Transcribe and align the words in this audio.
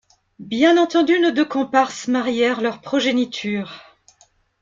Bien 0.49 0.77
entendu, 0.77 1.19
nos 1.19 1.29
deux 1.29 1.45
comparses 1.45 2.07
marièrent 2.07 2.61
leurs 2.61 2.81
progénitures. 2.81 3.83